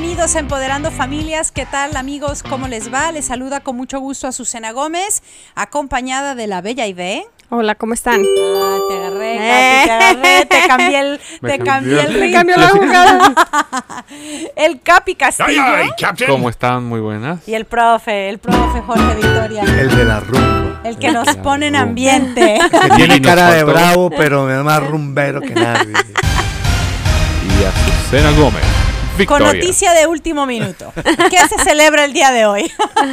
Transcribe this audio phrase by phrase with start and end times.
[0.00, 1.52] Bienvenidos a Empoderando Familias.
[1.52, 2.42] ¿Qué tal amigos?
[2.42, 3.12] ¿Cómo les va?
[3.12, 5.22] Les saluda con mucho gusto a Susana Gómez,
[5.54, 7.26] acompañada de la Bella Ivée.
[7.50, 8.22] Hola, ¿cómo están?
[8.22, 12.32] Ah, te agarré, Katy, te agarré, te cambié el, Me te cambié el ritmo.
[12.32, 13.34] cambió la jugada.
[14.56, 15.62] El Capi Castillo
[16.26, 16.84] ¿Cómo están?
[16.86, 17.46] Muy buenas.
[17.46, 20.80] y el profe, el profe Jorge Victoria, El de la rumba.
[20.82, 22.58] el que nos pone en ambiente.
[22.70, 25.92] Que tiene cara de bravo, pero es más rumbero que nadie.
[25.92, 27.72] Y a
[28.08, 28.30] Susana
[29.26, 30.92] Con noticia de último minuto.
[30.94, 32.70] ¿Qué se celebra el día de hoy?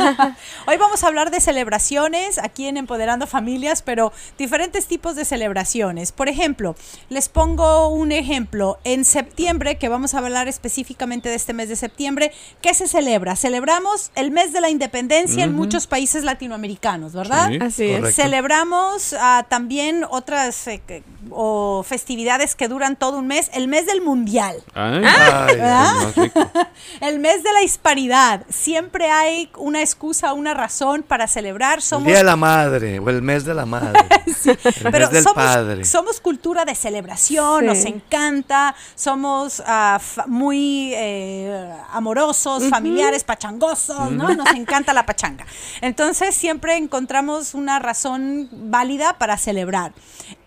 [0.68, 6.12] hoy vamos a hablar de celebraciones aquí en Empoderando Familias, pero diferentes tipos de celebraciones.
[6.12, 6.76] Por ejemplo,
[7.10, 8.80] les pongo un ejemplo.
[8.84, 12.32] En septiembre, que vamos a hablar específicamente de este mes de septiembre,
[12.62, 13.36] ¿qué se celebra?
[13.36, 17.50] Celebramos el mes de la independencia en muchos países latinoamericanos, ¿verdad?
[17.50, 17.60] Sí.
[17.62, 18.16] Así es.
[18.16, 24.02] Celebramos ah, también otras eh, o festividades que duran todo un mes, el mes del
[24.02, 24.58] mundial.
[24.74, 26.40] Ay, Ay, más rico.
[27.02, 28.46] El mes de la hispanidad.
[28.50, 31.76] Siempre hay una excusa, una razón para celebrar.
[31.78, 34.00] el Somos, día de la madre o el mes de la madre.
[34.46, 34.58] El
[34.92, 35.86] pero mes del somos, padre.
[35.86, 37.66] somos cultura de celebración, Sí.
[37.66, 44.34] nos encanta, somos ah, muy eh, amorosos, familiares, pachangosos, ¿no?
[44.36, 45.46] Nos encanta la pachanga.
[45.82, 49.94] Entonces siempre encontramos una razón válida para celebrar.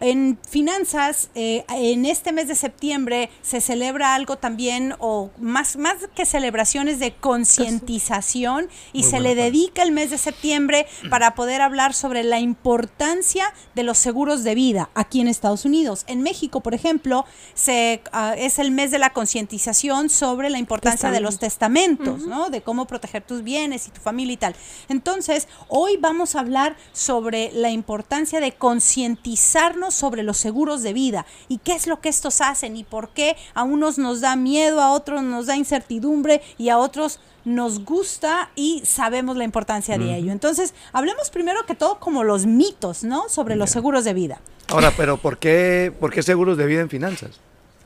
[0.01, 5.97] En finanzas, eh, en este mes de septiembre se celebra algo también, o más, más
[6.15, 11.61] que celebraciones de concientización, y Muy se le dedica el mes de septiembre para poder
[11.63, 16.05] hablar sobre la importancia de los seguros de vida aquí en Estados Unidos.
[16.07, 17.25] En México, por ejemplo,
[17.55, 22.51] se, ah, es el mes de la concientización sobre la importancia de los testamentos, ¿no?
[22.51, 24.57] De cómo proteger tus bienes y tu familia y tal.
[24.89, 31.27] Entonces, hoy vamos a hablar sobre la importancia de concientizarnos sobre los seguros de vida
[31.49, 34.81] y qué es lo que estos hacen y por qué a unos nos da miedo,
[34.81, 40.15] a otros nos da incertidumbre y a otros nos gusta y sabemos la importancia de
[40.17, 40.31] ello.
[40.33, 43.29] Entonces, hablemos primero que todo como los mitos, ¿no?
[43.29, 46.89] Sobre los seguros de vida, Ahora, pero ¿por qué, ¿por qué seguros de vida en
[46.91, 47.41] finanzas?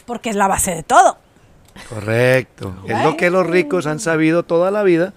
[0.07, 1.17] porque es la base de todo.
[1.89, 2.75] Correcto.
[2.87, 5.13] Es lo que los ricos han sabido toda la vida,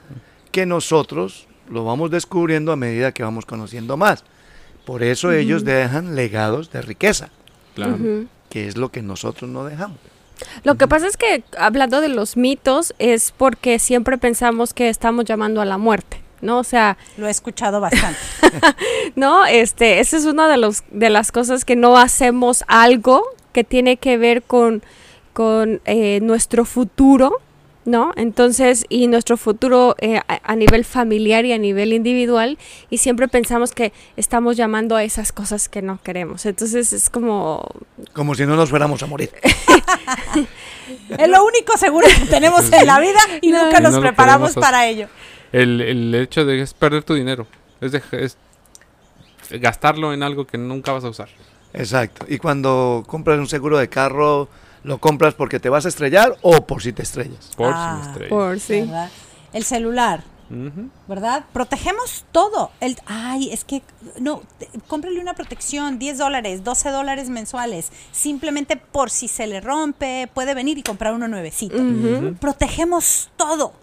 [0.51, 4.23] que nosotros lo vamos descubriendo a medida que vamos conociendo más.
[4.85, 7.29] Por eso ellos dejan legados de riqueza,
[7.75, 7.97] Claro.
[8.49, 9.97] que es lo que nosotros no dejamos.
[10.63, 15.25] Lo que pasa es que hablando de los mitos es porque siempre pensamos que estamos
[15.25, 16.59] llamando a la muerte, ¿no?
[16.59, 18.19] O sea, Lo he escuchado bastante.
[19.15, 23.63] no, este, esa es una de los de las cosas que no hacemos algo que
[23.63, 24.83] tiene que ver con
[25.33, 27.31] con eh, nuestro futuro,
[27.87, 28.11] ¿no?
[28.17, 32.57] Entonces, y nuestro futuro eh, a, a nivel familiar y a nivel individual,
[32.89, 36.45] y siempre pensamos que estamos llamando a esas cosas que no queremos.
[36.45, 37.65] Entonces es como
[38.13, 39.31] Como si no nos fuéramos a morir.
[41.17, 43.63] es lo único seguro que tenemos en la vida y No.
[43.65, 45.07] nunca Y nos no preparamos para ello.
[45.51, 47.47] El, el hecho de es perder tu dinero.
[47.79, 48.37] Es, de- es
[49.49, 51.29] gastarlo en algo que nunca vas a usar.
[51.73, 52.25] Exacto.
[52.27, 54.49] Y cuando compras un seguro de carro,
[54.83, 57.51] ¿lo compras porque te vas a estrellar o por si te estrellas?
[57.55, 58.29] Por Ah, si me estrello.
[58.29, 58.81] por sí.
[58.81, 59.09] ¿verdad?
[59.53, 60.23] El celular.
[61.09, 61.43] ¿verdad?
[61.51, 62.71] Protegemos todo.
[62.79, 63.81] El, ay, es que,
[64.21, 69.59] no, te- cómprale una protección, 10 dólares, 12 dólares mensuales, simplemente por si se le
[69.59, 71.75] rompe, puede venir y comprar uno nuevecito.
[72.39, 73.73] Protegemos todo,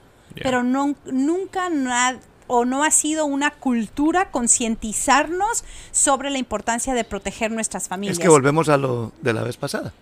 [0.42, 7.04] pero no, nunca na- o no ha sido una cultura concientizarnos sobre la importancia de
[7.04, 8.16] proteger nuestras familias.
[8.18, 9.92] Es que volvemos a lo de la vez pasada.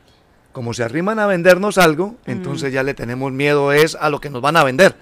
[0.53, 4.31] Como se arriman a vendernos algo, entonces ya le tenemos miedo es a lo que
[4.31, 4.95] nos van a vender,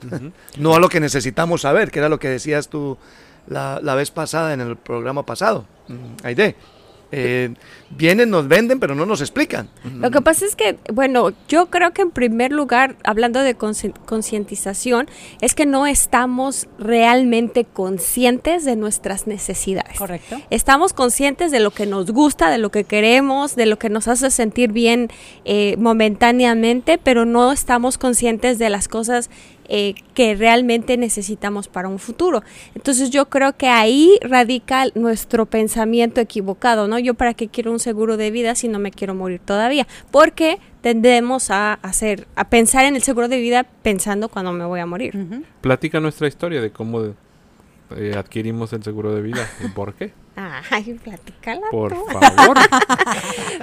[0.58, 2.98] no a lo que necesitamos saber, que era lo que decías tú
[3.46, 5.64] la, la vez pasada en el programa pasado.
[6.24, 6.56] Aide,
[7.12, 7.54] eh,
[7.90, 9.68] vienen, nos venden, pero no nos explican.
[9.84, 15.08] Lo que pasa es que, bueno, yo creo que en primer lugar, hablando de concientización,
[15.40, 19.98] es que no estamos realmente conscientes de nuestras necesidades.
[19.98, 20.40] Correcto.
[20.50, 24.08] Estamos conscientes de lo que nos gusta, de lo que queremos, de lo que nos
[24.08, 25.08] hace sentir bien
[25.44, 29.30] eh, momentáneamente, pero no estamos conscientes de las cosas
[29.68, 32.42] eh, que realmente necesitamos para un futuro.
[32.74, 36.98] Entonces yo creo que ahí radica nuestro pensamiento equivocado, ¿no?
[36.98, 40.58] Yo para qué quiero un seguro de vida si no me quiero morir todavía, porque
[40.80, 44.86] tendemos a hacer, a pensar en el seguro de vida pensando cuando me voy a
[44.86, 45.16] morir.
[45.16, 45.42] Ujú.
[45.60, 47.14] Platica nuestra historia de cómo
[47.96, 50.12] eh, adquirimos el seguro de vida y por qué.
[50.70, 51.66] Ay, platícala.
[51.70, 52.04] Por tú.
[52.06, 52.56] favor.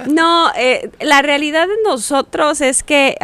[0.08, 3.16] No, eh, la realidad de nosotros es que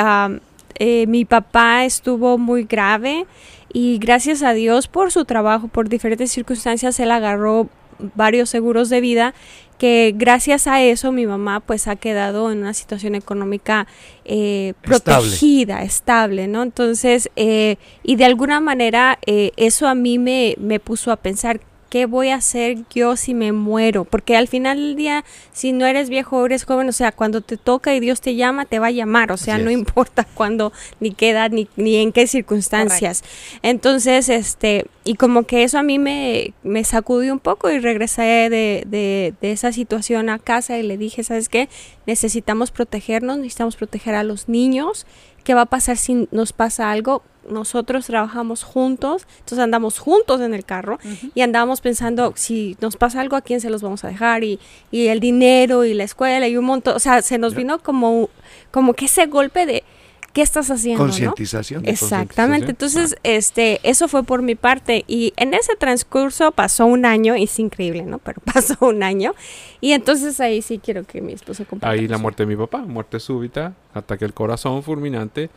[0.80, 3.26] eh, mi papá estuvo muy grave
[3.72, 7.68] y gracias a Dios por su trabajo, por diferentes circunstancias, él agarró
[8.16, 9.34] varios seguros de vida
[9.78, 13.86] que gracias a eso mi mamá pues ha quedado en una situación económica
[14.26, 16.48] eh, protegida, estable.
[16.48, 16.62] ¿no?
[16.62, 21.60] Entonces, eh, y de alguna manera eh, eso a mí me, me puso a pensar
[21.90, 24.04] ¿qué voy a hacer yo si me muero?
[24.04, 27.40] Porque al final del día, si no eres viejo o eres joven, o sea, cuando
[27.40, 30.72] te toca y Dios te llama, te va a llamar, o sea, no importa cuándo,
[31.00, 33.22] ni qué edad, ni, ni en qué circunstancias.
[33.62, 38.22] Entonces, este, y como que eso a mí me, me sacudió un poco y regresé
[38.22, 41.68] de, de, de esa situación a casa y le dije, ¿sabes qué?
[42.06, 45.06] Necesitamos protegernos, necesitamos proteger a los niños.
[45.44, 47.22] ¿Qué va a pasar si nos pasa algo?
[47.48, 50.98] nosotros trabajamos juntos, entonces andamos juntos en el carro
[51.34, 54.58] y andábamos pensando si nos pasa algo a quién se los vamos a dejar y,
[54.90, 58.28] y el dinero y la escuela y un montón, o sea, se nos vino como,
[58.70, 59.84] como que ese golpe de
[60.32, 61.02] ¿qué estás haciendo?
[61.02, 61.86] Concientización.
[61.86, 62.70] Exactamente.
[62.70, 65.04] Entonces, este, eso fue por mi parte.
[65.06, 68.18] Y en ese transcurso pasó un año, y es increíble, ¿no?
[68.18, 69.34] Pero pasó un año.
[69.80, 71.88] Y entonces ahí sí quiero que mi comparta.
[71.88, 75.50] Ahí la muerte de mi papá, muerte súbita, ataque al corazón fulminante.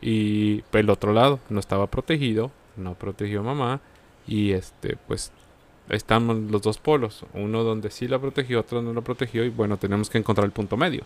[0.00, 3.80] Y pues, el otro lado, no estaba protegido, no protegió a mamá.
[4.26, 5.32] Y este, pues
[5.88, 9.76] estamos los dos polos, uno donde sí la protegió, otro no la protegió y bueno,
[9.76, 11.04] tenemos que encontrar el punto medio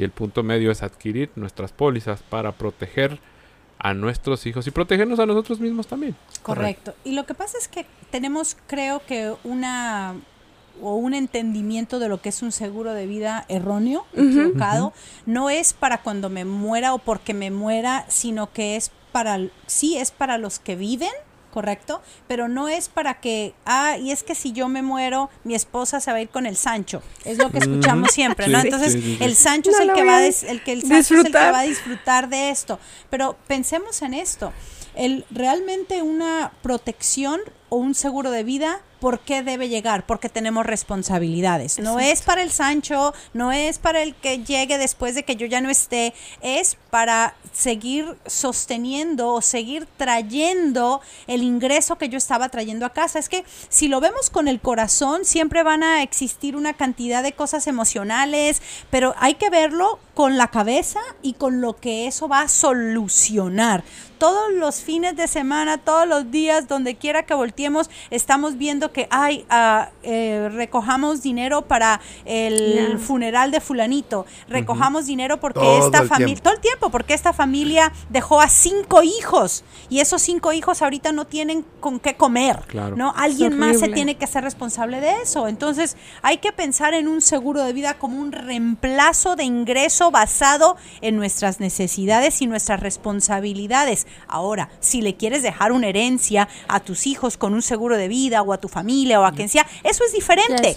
[0.00, 3.18] y el punto medio es adquirir nuestras pólizas para proteger
[3.78, 6.16] a nuestros hijos y protegernos a nosotros mismos también.
[6.42, 6.94] Correcto.
[7.04, 10.14] Y lo que pasa es que tenemos, creo que, una
[10.80, 14.94] o un entendimiento de lo que es un seguro de vida erróneo, equivocado,
[15.26, 19.98] no es para cuando me muera o porque me muera, sino que es para, sí,
[19.98, 21.12] es para los que viven
[21.50, 22.02] ¿correcto?
[22.28, 26.00] Pero no es para que, ah, y es que si yo me muero, mi esposa
[26.00, 27.02] se va a ir con el Sancho.
[27.24, 28.60] Es lo que escuchamos siempre, ¿no?
[28.60, 31.38] Entonces, el Sancho es el que va a, el que el Sancho es el que
[31.38, 32.78] va a disfrutar de esto.
[33.10, 34.52] Pero pensemos en esto.
[34.94, 40.06] El realmente una protección o un seguro de vida ¿por qué debe llegar?
[40.06, 41.78] Porque tenemos responsabilidades.
[41.78, 45.46] No es para el Sancho, no es para el que llegue después de que yo
[45.46, 46.12] ya no esté,
[46.42, 53.18] es para seguir sosteniendo o seguir trayendo el ingreso que yo estaba trayendo a casa.
[53.18, 57.32] Es que si lo vemos con el corazón, siempre van a existir una cantidad de
[57.32, 62.42] cosas emocionales, pero hay que verlo con la cabeza y con lo que eso va
[62.42, 63.82] a solucionar.
[64.18, 67.32] Todos los fines de semana, todos los días, donde quiera que
[68.10, 75.40] estamos viendo que, ay, uh, eh, recojamos dinero para el funeral de fulanito, recojamos dinero
[75.40, 80.22] porque esta familia, todo el tiempo, porque esta familia dejó a cinco hijos y esos
[80.22, 82.60] cinco hijos ahorita no tienen con qué comer,
[82.96, 83.12] ¿no?
[83.16, 85.48] Alguien más se tiene que ser responsable de eso.
[85.48, 90.76] Entonces, hay que pensar en un seguro de vida como un reemplazo de ingreso basado
[91.00, 94.06] en nuestras necesidades y nuestras responsabilidades.
[94.26, 98.42] Ahora, si le quieres dejar una herencia a tus hijos con un seguro de vida
[98.42, 100.74] o a tu familia o a quien sea, eso es diferente.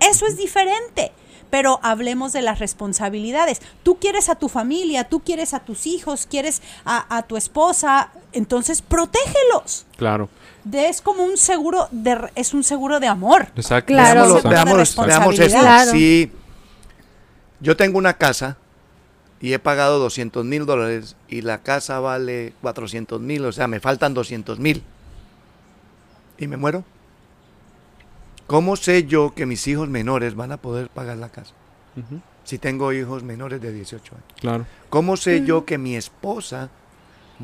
[0.00, 1.12] Eso es diferente
[1.50, 3.60] pero hablemos de las responsabilidades.
[3.82, 8.82] Tú quieres a tu familia, tú quieres a tus hijos, quieres a, tu esposa, entonces
[8.82, 9.86] protégelos.
[9.96, 10.28] Claro.
[10.72, 13.48] es como un seguro de es un seguro de amor.
[13.56, 13.92] Exacto.
[13.92, 14.40] Claro.
[14.42, 15.92] Veamos, veamos, esto.
[15.92, 16.30] Si
[17.60, 18.56] yo tengo una casa
[19.40, 23.80] y he pagado 200 mil dólares y la casa vale 400 mil, o sea, me
[23.80, 24.82] faltan 200 mil
[26.38, 26.84] y me muero.
[28.46, 31.52] ¿Cómo sé yo que mis hijos menores van a poder pagar la casa?
[32.44, 34.26] Si tengo hijos menores de 18 años.
[34.40, 34.66] Claro.
[34.88, 36.70] ¿Cómo sé yo que mi esposa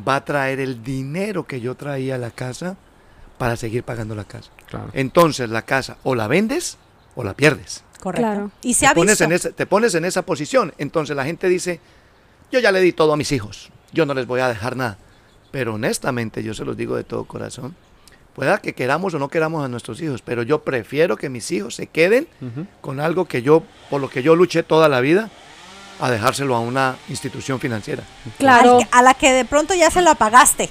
[0.06, 2.76] va a traer el dinero que yo traía a la casa
[3.36, 4.50] para seguir pagando la casa?
[4.66, 4.90] Claro.
[4.94, 6.78] Entonces la casa o la vendes
[7.16, 7.84] o la pierdes.
[8.00, 8.50] Correcto.
[8.62, 10.72] Y se te, pones en esa, te pones en esa posición.
[10.78, 11.80] Entonces la gente dice,
[12.50, 14.98] yo ya le di todo a mis hijos, yo no les voy a dejar nada.
[15.50, 17.76] Pero honestamente, yo se los digo de todo corazón,
[18.34, 21.74] pueda que queramos o no queramos a nuestros hijos, pero yo prefiero que mis hijos
[21.76, 22.26] se queden
[22.80, 25.30] con algo que yo, por lo que yo luché toda la vida,
[26.00, 28.02] a dejárselo a una institución financiera.
[28.38, 28.80] Claro.
[28.90, 30.68] a la que de pronto ya se la pagaste.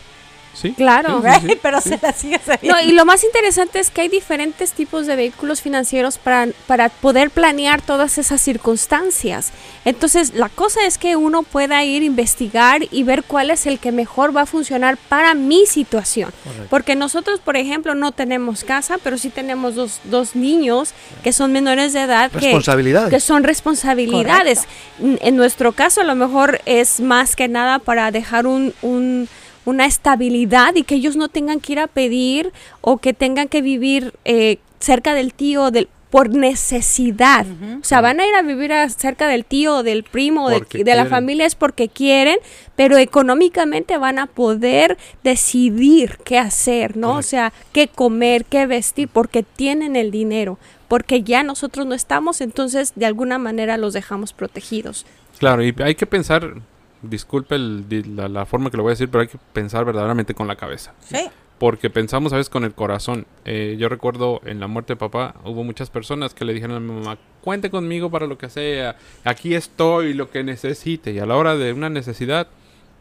[0.53, 0.73] Sí.
[0.73, 1.21] Claro.
[1.61, 5.15] Pero se la sigue No, y lo más interesante es que hay diferentes tipos de
[5.15, 9.51] vehículos financieros para, para poder planear todas esas circunstancias.
[9.85, 13.91] Entonces, la cosa es que uno pueda ir, investigar y ver cuál es el que
[13.91, 16.31] mejor va a funcionar para mi situación.
[16.69, 20.93] Porque nosotros, por ejemplo, no tenemos casa, pero sí tenemos dos, dos niños
[21.23, 22.31] que son menores de edad.
[22.33, 23.09] Responsabilidades.
[23.09, 24.63] Que, son responsabilidades.
[24.99, 29.27] En nuestro caso, a lo mejor es más que nada para dejar un, un
[29.65, 32.51] una estabilidad y que ellos no tengan que ir a pedir
[32.81, 37.43] o que tengan que vivir eh, cerca del tío, del, por necesidad.
[37.81, 41.07] O sea, van a ir a vivir cerca del tío, del primo, de, de la
[41.07, 42.37] familia es porque quieren,
[42.75, 47.13] pero económicamente van a poder decidir qué hacer, ¿no?
[47.13, 52.41] O sea, qué comer, qué vestir, porque tienen el dinero, porque ya nosotros no estamos,
[52.41, 55.07] entonces de alguna manera los dejamos protegidos.
[55.39, 56.61] Claro, y hay que pensar,
[57.03, 60.47] disculpe la, la, forma que lo voy a decir, pero hay que pensar verdaderamente con
[60.47, 60.93] la cabeza.
[60.99, 61.29] Sí
[61.63, 63.25] porque pensamos a veces con el corazón.
[63.45, 66.79] Eh, yo recuerdo en la muerte de papá, hubo muchas personas que le dijeron a
[66.81, 71.13] mi mamá, cuente conmigo para lo que sea, aquí estoy, lo que necesite.
[71.13, 72.47] Y a la hora de una necesidad,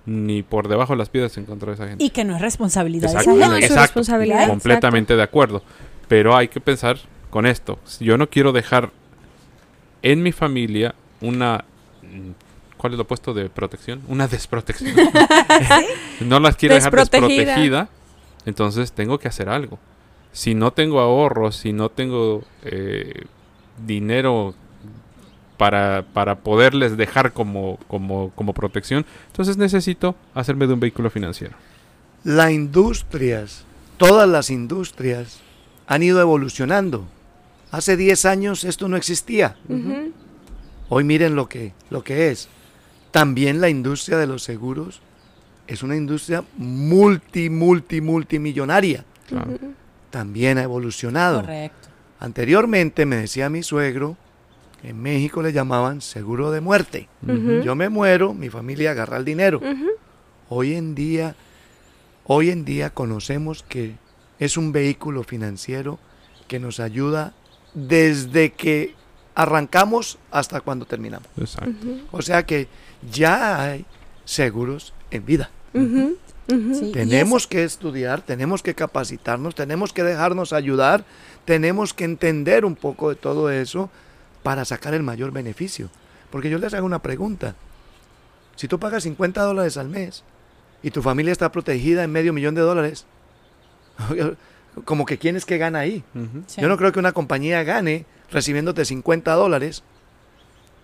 [0.06, 2.04] ni por debajo de las piedras se encontró esa gente.
[2.04, 4.46] Y que no es responsabilidad exacto, de esa No, responsabilidad.
[4.46, 5.64] Completamente de acuerdo.
[6.06, 6.98] Pero hay que pensar
[7.30, 7.80] con esto.
[7.98, 8.90] Yo no quiero dejar
[10.02, 11.64] en mi familia una
[12.82, 14.02] ¿cuál es lo opuesto de protección?
[14.08, 14.94] Una desprotección.
[16.20, 17.88] no las quiero dejar desprotegida
[18.44, 19.78] entonces tengo que hacer algo.
[20.32, 23.24] Si no tengo ahorros, si no tengo eh,
[23.86, 24.54] dinero
[25.56, 31.54] para, para, poderles dejar como, como, como protección, entonces necesito hacerme de un vehículo financiero.
[32.24, 33.64] Las industrias,
[33.96, 35.40] todas las industrias
[35.86, 37.06] han ido evolucionando.
[37.70, 39.56] Hace 10 años esto no existía.
[40.88, 42.48] Hoy miren lo que, lo que es.
[43.12, 45.00] También la industria de los seguros
[45.68, 49.04] es una industria multi, multi, multimillonaria.
[50.10, 51.42] También ha evolucionado.
[51.42, 51.88] Correcto.
[52.18, 54.16] Anteriormente me decía mi suegro,
[54.82, 57.08] en México le llamaban seguro de muerte.
[57.64, 59.60] Yo me muero, mi familia agarra el dinero.
[60.48, 61.36] Hoy en día,
[62.24, 63.94] hoy en día conocemos que
[64.38, 65.98] es un vehículo financiero
[66.48, 67.32] que nos ayuda
[67.74, 68.94] desde que
[69.34, 71.28] arrancamos hasta cuando terminamos.
[72.10, 72.68] O sea que
[73.10, 73.84] ya hay
[74.24, 75.50] seguros en vida.
[76.92, 81.04] tenemos que estudiar, tenemos que capacitarnos, tenemos que dejarnos ayudar,
[81.44, 83.90] tenemos que entender un poco de todo eso
[84.42, 85.88] para sacar el mayor beneficio.
[86.30, 87.54] Porque yo les hago una pregunta.
[88.56, 90.24] Si tú pagas 50 dólares al mes
[90.82, 93.06] y tu familia está protegida en medio millón de dólares,
[94.84, 96.02] como que quién es que gana ahí.
[96.56, 99.82] Yo no creo que una compañía gane recibiéndote 50 dólares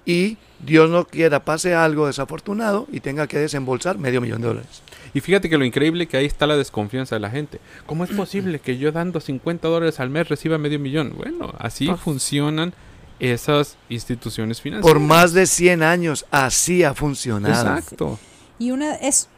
[0.05, 4.83] y Dios no quiera pase algo desafortunado y tenga que desembolsar medio millón de dólares.
[5.15, 7.61] Y fíjate que lo increíble que ahí está la desconfianza de la gente.
[7.87, 11.15] ¿Cómo es posible que yo dando 50 dólares al mes reciba medio millón?
[11.17, 12.75] Bueno, así funcionan
[13.19, 14.93] esas instituciones financieras.
[14.93, 17.77] Por más de 100 años así ha funcionado.
[17.77, 18.19] Exacto.
[18.59, 19.29] Y una es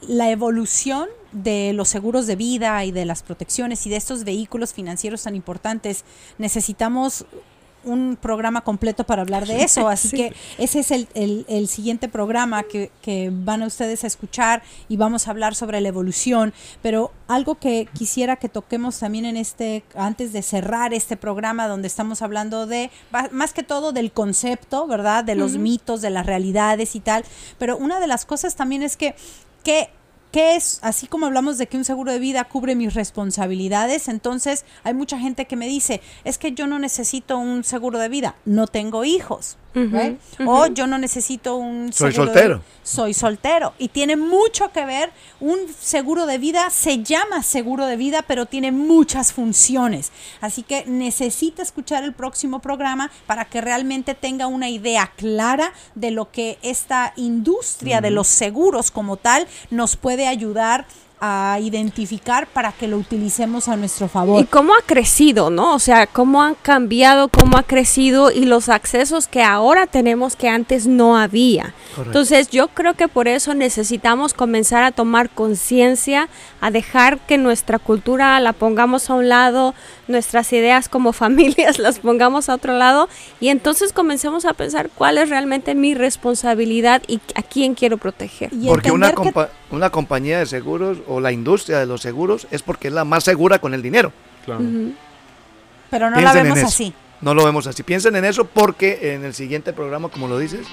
[0.00, 4.74] la evolución de los seguros de vida y de las protecciones y de estos vehículos
[4.74, 6.04] financieros tan importantes.
[6.38, 7.24] Necesitamos
[7.84, 12.90] un programa completo para hablar de eso, así que ese es el, siguiente programa que,
[13.00, 17.54] que, van a ustedes a escuchar y vamos a hablar sobre la evolución, pero algo
[17.56, 22.66] que quisiera que toquemos también en este, antes de cerrar este programa donde estamos hablando
[22.66, 22.90] de,
[23.30, 25.24] más que todo del concepto, ¿verdad?
[25.24, 27.24] De los mitos, de las realidades y tal,
[27.58, 29.14] pero una de las cosas también es que,
[30.32, 30.78] que ¿Qué es?
[30.82, 35.18] Así como hablamos de que un seguro de vida cubre mis responsabilidades, entonces hay mucha
[35.18, 39.04] gente que me dice, es que yo no necesito un seguro de vida, no tengo
[39.04, 39.58] hijos.
[40.46, 42.60] O yo no necesito un soy soltero.
[42.82, 43.72] soy soltero.
[43.78, 48.46] Y tiene mucho que ver, un seguro de vida se llama seguro de vida, pero
[48.46, 50.10] tiene muchas funciones.
[50.40, 56.10] Así que necesita escuchar el próximo programa para que realmente tenga una idea clara de
[56.10, 60.86] lo que esta industria de los seguros como tal nos puede ayudar
[61.20, 64.42] a identificar para que lo utilicemos a nuestro favor.
[64.42, 65.74] Y cómo ha crecido, ¿no?
[65.74, 70.48] O sea, cómo han cambiado, cómo ha crecido y los accesos que ahora tenemos que
[70.48, 71.74] antes no había.
[71.98, 76.28] Entonces, yo creo que por eso necesitamos comenzar a tomar conciencia,
[76.60, 79.74] a dejar que nuestra cultura la pongamos a un lado,
[80.10, 83.08] nuestras ideas como familias las pongamos a otro lado
[83.40, 88.50] y entonces comencemos a pensar cuál es realmente mi responsabilidad y a quién quiero proteger.
[88.66, 89.12] Porque una,
[89.70, 93.24] una compañía de seguros o la industria de los seguros es porque es la más
[93.24, 94.12] segura con el dinero.
[95.90, 96.94] Pero no la vemos así.
[97.20, 97.82] No lo vemos así.
[97.82, 100.66] Piensen en eso porque en el siguiente programa, como lo dices,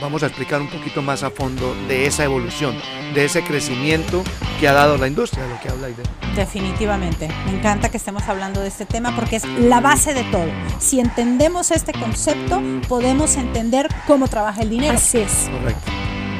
[0.00, 2.76] vamos a explicar un poquito más a fondo de esa evolución,
[3.14, 4.22] de ese crecimiento
[4.60, 6.02] que ha dado la industria, de lo que habla Aide.
[6.34, 7.28] Definitivamente.
[7.46, 10.48] Me encanta que estemos hablando de este tema porque es la base de todo.
[10.78, 14.94] Si entendemos este concepto, podemos entender cómo trabaja el dinero.
[14.94, 15.48] Así es.
[15.50, 15.90] Correcto.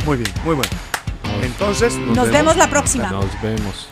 [0.04, 0.70] Muy bien, muy bueno.
[1.42, 3.10] Entonces, nos, vemos la próxima.
[3.10, 3.88] Nos vemos.